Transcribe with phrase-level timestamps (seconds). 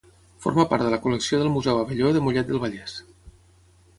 [0.45, 2.95] Forma part de la col·lecció del Museu Abelló de Mollet del Vallès.